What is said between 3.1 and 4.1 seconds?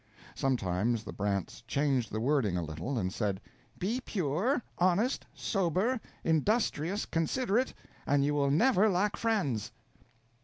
said: "Be